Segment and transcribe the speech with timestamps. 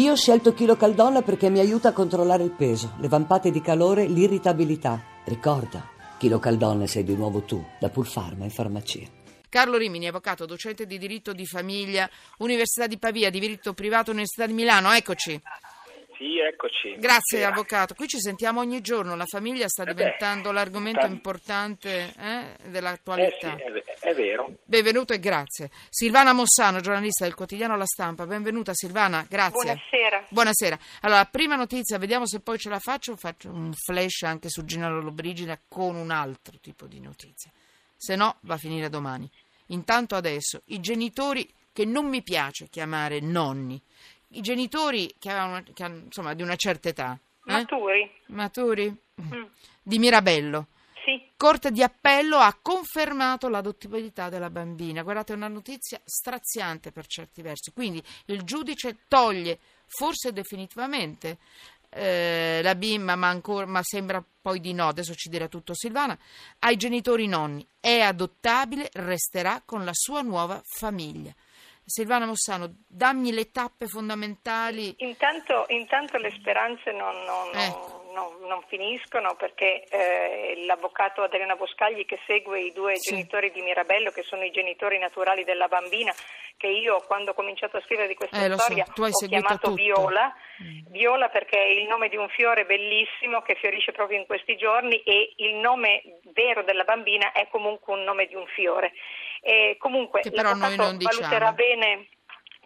[0.00, 3.60] Io ho scelto Chilo Caldonna perché mi aiuta a controllare il peso, le vampate di
[3.60, 4.98] calore, l'irritabilità.
[5.24, 9.06] Ricorda, Chilo Caldonna sei di nuovo tu, da Pulfarma in farmacia.
[9.50, 12.08] Carlo Rimini, avvocato, docente di diritto di famiglia,
[12.38, 14.90] Università di Pavia, di diritto privato, Università di Milano.
[14.90, 15.38] Eccoci.
[16.20, 16.96] Sì, eccoci.
[16.98, 17.48] Grazie, Buonasera.
[17.48, 17.94] avvocato.
[17.94, 19.16] Qui ci sentiamo ogni giorno.
[19.16, 23.56] La famiglia sta Eh beh, diventando l'argomento sta- importante eh, Eh dell'attualità.
[23.56, 24.52] sì, è, ve- è vero.
[24.64, 25.70] Benvenuto e grazie.
[25.88, 28.26] Silvana Mossano, giornalista del quotidiano La Stampa.
[28.26, 29.62] Benvenuta Silvana, grazie.
[29.88, 30.26] Buonasera.
[30.28, 30.78] Buonasera.
[31.00, 33.16] Allora, prima notizia, vediamo se poi ce la faccio.
[33.16, 37.50] Faccio un flash anche su Gennaro Lollobrigida con un altro tipo di notizia.
[37.96, 39.26] Se no, va a finire domani.
[39.68, 43.80] Intanto adesso, i genitori che non mi piace chiamare nonni,
[44.32, 47.52] i genitori che, avevano, che hanno, insomma, di una certa età, eh?
[47.52, 48.10] Maturi.
[48.26, 49.44] maturi, Mm.
[49.82, 50.66] di Mirabello.
[51.04, 51.20] Sì.
[51.36, 55.02] Corte di appello ha confermato l'adottibilità della bambina.
[55.02, 57.72] Guardate, è una notizia straziante per certi versi.
[57.72, 61.38] Quindi il giudice toglie, forse definitivamente,
[61.90, 66.16] eh, la bimba, ma, ancora, ma sembra poi di no, adesso ci dirà tutto Silvana,
[66.60, 67.66] ai genitori nonni.
[67.80, 71.34] È adottabile, resterà con la sua nuova famiglia.
[71.90, 74.94] Silvana Mossano, dammi le tappe fondamentali.
[74.98, 78.04] Intanto, intanto le speranze non, non- Ecco.
[78.14, 83.10] non- non finiscono perché eh, l'avvocato Adriana Boscagli che segue i due Sì.
[83.10, 86.12] genitori di Mirabello, che sono i genitori naturali della bambina,
[86.56, 89.56] che io quando ho cominciato a scrivere di questa Eh, so, storia hai ho chiamato
[89.70, 89.74] tutto.
[89.74, 90.90] Viola, Mm.
[90.90, 95.00] Viola perché è il nome di un fiore bellissimo che fiorisce proprio in questi giorni
[95.04, 96.02] e il nome
[96.34, 98.92] vero della bambina è comunque un nome di un fiore.
[99.40, 101.18] E comunque Che però noi non diciamo.
[101.20, 102.08] valuterà bene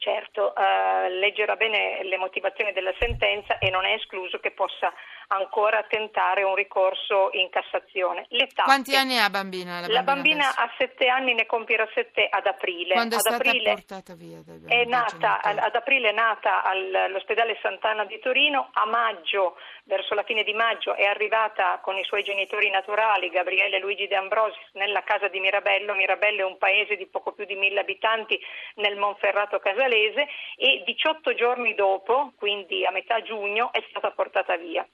[0.00, 4.90] Certo, eh, leggerà bene le motivazioni della sentenza e non è escluso che possa
[5.32, 8.26] ancora tentare un ricorso in Cassazione.
[8.28, 8.62] Le tappe.
[8.62, 9.80] Quanti anni ha bambina?
[9.80, 10.60] La bambina, La bambina adesso?
[10.60, 12.94] ha sette anni, ne compierà sette ad aprile.
[12.94, 15.66] Quando è ad stata aprile portata via è nata, genitori?
[15.66, 20.52] ad aprile è nata al- all'ospedale Sant'Anna di Torino, a maggio, verso la fine di
[20.52, 25.28] maggio, è arrivata con i suoi genitori naturali, Gabriele e Luigi De Ambrosi, nella casa
[25.28, 25.94] di Mirabello.
[25.94, 28.38] Mirabello è un paese di poco più di mille abitanti
[28.76, 30.26] nel Monferrato casalese
[30.56, 34.86] e 18 giorni dopo, quindi a metà giugno, è stata portata via.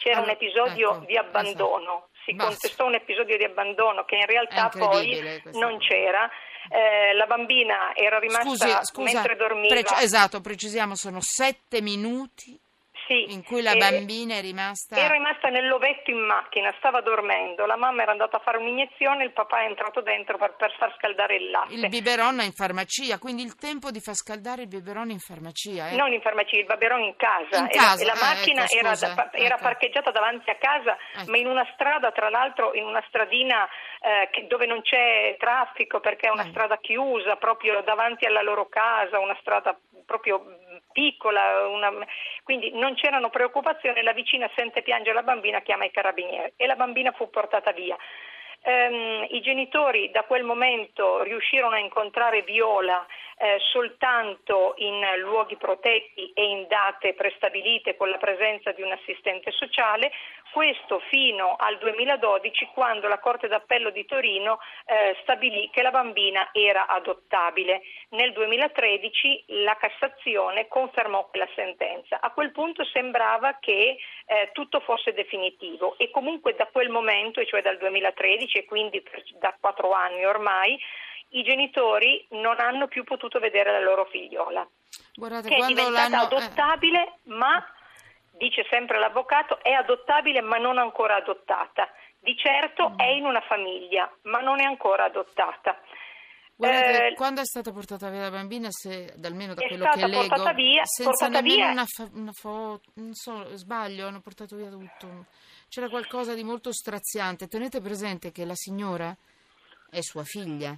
[0.00, 2.50] C'era un episodio ecco, di abbandono, si Basta.
[2.52, 6.26] contestò un episodio di abbandono che in realtà poi non c'era.
[6.70, 9.74] Eh, la bambina era rimasta Scusi, scusa, mentre dormiva.
[9.74, 12.58] preci- esatto, precisiamo, sono sette minuti
[13.10, 14.94] Sì, in cui la e- bambina è rimasta...
[14.94, 19.32] Era rimasta nell'ovetto in macchina, stava dormendo, la mamma era andata a fare un'iniezione, il
[19.32, 21.74] papà è entrato dentro per, per far scaldare il latte.
[21.74, 25.88] Il biberon in farmacia, quindi il tempo di far scaldare il biberon in farmacia.
[25.88, 25.96] Eh?
[25.96, 27.58] Non in farmacia, il baberon in casa.
[27.58, 29.62] In E la- casa, e la, ah, macchina ecco, era, da- era ecco.
[29.64, 31.30] parcheggiata davanti a casa, Ecco.
[31.32, 33.68] ma in una strada, tra l'altro, in una stradina
[34.02, 36.50] eh, che- dove non c'è traffico perché è una Eh.
[36.50, 39.76] strada chiusa, proprio davanti alla loro casa, una strada
[40.06, 40.42] proprio
[40.92, 41.92] piccola, una-
[42.42, 46.76] quindi non c'erano preoccupazioni, la vicina sente piangere la bambina, chiama i carabinieri e la
[46.76, 47.96] bambina fu portata via.
[48.62, 53.06] Ehm, I genitori da quel momento riuscirono a incontrare Viola
[53.40, 59.50] eh, soltanto in luoghi protetti e in date prestabilite con la presenza di un assistente
[59.52, 60.12] sociale,
[60.52, 66.50] questo fino al 2012 quando la Corte d'Appello di Torino eh, stabilì che la bambina
[66.52, 67.80] era adottabile.
[68.10, 72.20] Nel 2013 la Cassazione confermò quella sentenza.
[72.20, 73.96] A quel punto sembrava che
[74.26, 79.02] eh, tutto fosse definitivo e comunque da quel momento, e cioè dal 2013 e quindi
[79.38, 80.78] da quattro anni ormai,
[81.30, 84.66] i genitori non hanno più potuto vedere la loro figliola,
[85.14, 86.22] Guardate, che è diventata l'hanno...
[86.22, 87.64] eh, adottabile, ma
[88.32, 91.88] dice sempre l'avvocato, è adottabile ma non ancora adottata.
[92.18, 92.98] Di certo Mm.
[92.98, 95.78] è in una famiglia, ma non è ancora adottata.
[96.54, 100.26] Guardate, Eh, quando è stata portata via la bambina, se, almeno da quello che leggo,
[100.28, 104.56] portata via- senza portata nemmeno via- una, fa- una foto, non so, sbaglio, hanno portato
[104.56, 105.24] via tutto.
[105.70, 107.46] C'era qualcosa di molto straziante.
[107.48, 109.16] Tenete presente che la signora
[109.90, 110.76] è sua figlia,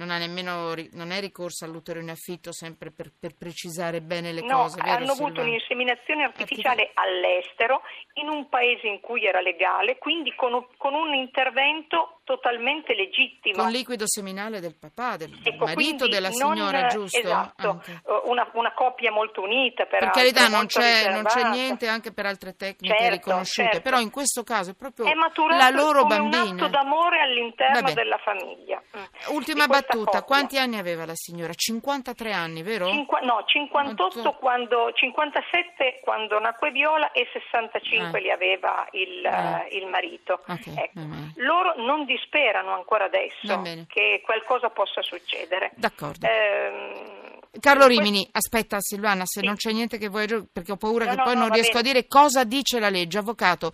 [0.00, 4.40] non, ha nemmeno, non è ricorsa all'utero in affitto, sempre per, per precisare bene le
[4.40, 4.80] No, cose.
[4.82, 7.82] vero, hanno avuto un'inseminazione artificiale all'estero,
[8.14, 13.56] in un paese in cui era legale, quindi con, con un intervento totalmente legittimo.
[13.62, 17.18] Con liquido seminale del papà, del Ecco, marito della non- signora, giusto?
[17.18, 21.88] Esatto, eh, una, una coppia molto unita, Per peraltro, carità, non c'è, non c'è niente
[21.88, 23.80] anche per altre tecniche Certo, riconosciute, certo.
[23.82, 25.14] però in questo caso è proprio È
[25.56, 26.42] la loro bambina.
[26.44, 28.80] un atto d'amore all'interno della famiglia.
[28.96, 29.34] Mm.
[29.34, 30.22] Ultima battuta, coppia.
[30.22, 31.52] quanti anni aveva la signora?
[31.52, 32.86] 53 anni, vero?
[32.88, 34.32] Cinqua- no, 58 Otto.
[34.38, 38.20] quando, 57 quando nacque Viola e 65 Ah.
[38.22, 39.64] li aveva il, Ah.
[39.68, 40.42] eh, il marito.
[40.46, 41.00] Ok, Ecco.
[41.36, 45.72] Loro non disperano ancora adesso che qualcosa possa succedere.
[45.76, 46.26] D'accordo.
[46.26, 51.10] Ehm, Carlo Rimini, aspetta Silvana, se non c'è niente che vuoi perché ho paura No,
[51.10, 51.92] che no, poi no, non riesco a bene.
[51.94, 53.18] dire cosa dice la legge.
[53.18, 53.72] Avvocato,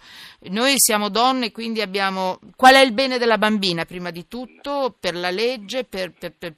[0.50, 2.38] noi siamo donne, quindi abbiamo...
[2.56, 6.12] Qual è il bene della bambina, prima di tutto, per la legge, per...
[6.19, 6.54] per- per-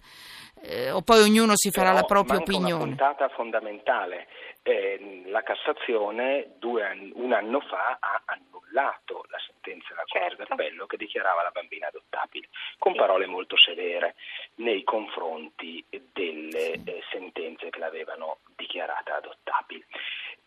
[0.60, 2.84] eh, o poi ognuno si farà Però la propria manca Una opinione.
[2.84, 4.26] puntata fondamentale.
[4.62, 10.44] Eh, la Cassazione due un anno fa ha annullato la sentenza della Corte Certo.
[10.48, 12.48] d'Appello che dichiarava la bambina adottabile,
[12.78, 14.14] con parole molto severe
[14.56, 19.86] nei confronti delle eh, sentenze che l'avevano dichiarata adottabile.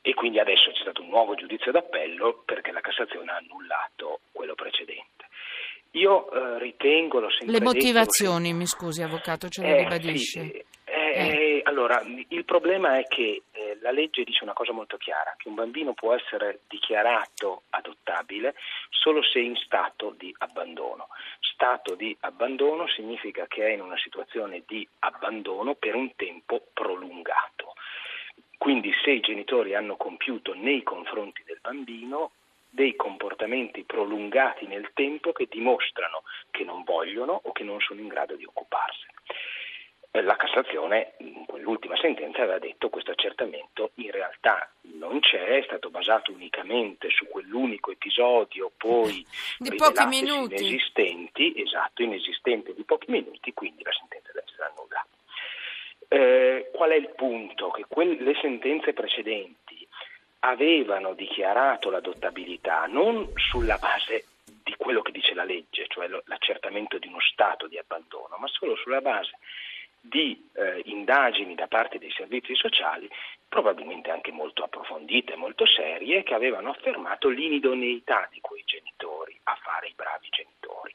[0.02, 4.56] E quindi adesso c'è stato un nuovo giudizio d'appello perché la Cassazione ha annullato quello
[4.56, 5.28] precedente.
[5.92, 10.42] Io eh, ritengo, l'ho sempre Le detto, motivazioni, mi scusi Avvocato, ce le eh, ribadisce?
[10.42, 13.51] sì, eh, eh, allora, il problema è che eh,
[13.82, 18.56] la legge dice una cosa molto chiara, che un bambino può essere dichiarato adottabile
[18.90, 21.10] solo se in stato di abbandono.
[21.40, 27.74] Stato di abbandono significa che è in una situazione di abbandono per un tempo prolungato.
[28.58, 32.32] Quindi se i genitori hanno compiuto nei confronti del bambino
[32.70, 38.08] dei comportamenti prolungati nel tempo che dimostrano che non vogliono o che non sono in
[38.08, 39.11] grado di occuparsene.
[40.14, 45.60] Eh, La Cassazione, in quell'ultima sentenza, aveva detto che questo accertamento in realtà non c'è,
[45.60, 49.26] è stato basato unicamente su quell'unico episodio, poi
[49.58, 50.56] Di pochi minuti.
[50.56, 55.08] inesistenti, esatto, inesistente di pochi minuti, quindi la sentenza deve essere annullata.
[56.10, 57.72] Eh, qual è il punto?
[57.72, 59.88] Che quel- le sentenze precedenti
[60.40, 66.98] avevano dichiarato l'adottabilità non sulla base di quello che dice la legge, cioè lo- l'accertamento
[66.98, 69.38] di uno stato di abbandono, ma solo sulla base
[70.02, 73.08] di eh, indagini da parte dei servizi sociali,
[73.48, 79.88] probabilmente anche molto approfondite, molto serie, che avevano affermato l'inidoneità di quei genitori a fare
[79.88, 80.94] i bravi genitori.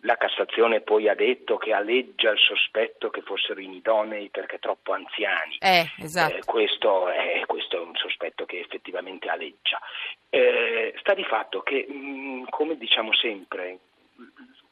[0.00, 5.56] La Cassazione poi ha detto che aleggia il sospetto che fossero inidonei perché troppo anziani.
[5.60, 6.36] Eh, esatto.
[6.36, 9.80] Eh, questo, è, questo è un sospetto che effettivamente aleggia.
[10.28, 13.78] Eh, sta di fatto che, mh, come diciamo sempre,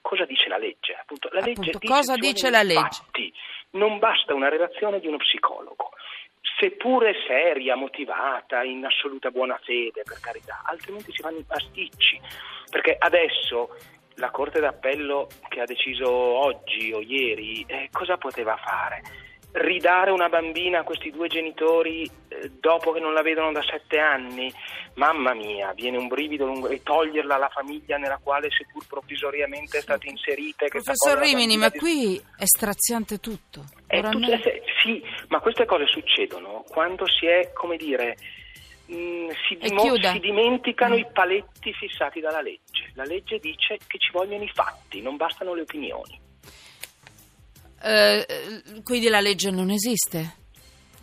[0.02, 0.94] cosa dice la legge?
[1.00, 2.80] Appunto, la legge Appunto, dice cosa dice i la legge?
[2.80, 3.31] fatti.
[3.72, 5.92] Non basta una relazione di uno psicologo,
[6.58, 12.20] seppure seria, motivata, in assoluta buona fede, per carità, altrimenti si fanno i pasticci.
[12.70, 13.74] Perché adesso
[14.16, 19.00] la Corte d'Appello che ha deciso oggi o ieri, eh, cosa poteva fare?
[19.54, 23.98] Ridare una bambina a questi due genitori eh, dopo che non la vedono da sette
[23.98, 24.50] anni?
[24.94, 29.80] Mamma mia, viene un brivido lungo e toglierla alla famiglia nella quale seppur provvisoriamente è
[29.82, 30.64] stata inserita.
[30.68, 33.64] Professor Rimini, ma dis- qui è straziante tutto.
[33.86, 38.16] è tutte- eh, sì, ma queste cose succedono quando si è, come dire,
[38.86, 40.98] mh, si, E dimo- si dimenticano Mm.
[40.98, 42.90] i paletti fissati dalla legge.
[42.94, 46.20] La legge dice che ci vogliono i fatti, non bastano le opinioni.
[47.84, 50.36] Eh, eh, quindi la legge non esiste.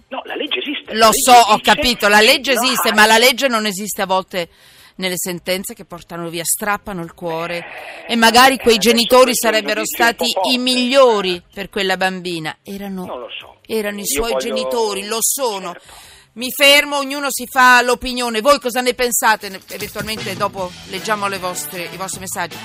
[0.10, 0.94] No, la legge esiste.
[0.96, 3.66] Lo legge so, ho dice- capito, la legge No, esiste, ah, ma la legge non
[3.66, 4.50] esiste a volte
[4.96, 7.64] nelle sentenze che portano via, strappano il cuore
[8.08, 12.58] e magari quei adesso genitori sarebbero stati i migliori per quella bambina.
[12.64, 13.58] Erano, Non lo so.
[13.68, 15.72] erano i suoi voglio- genitori, lo sono.
[15.74, 15.94] Certo.
[16.34, 18.40] Mi fermo, ognuno si fa l'opinione.
[18.42, 19.48] Voi cosa ne pensate?
[19.70, 22.56] Eventualmente dopo leggiamo le vostre- i vostri messaggi.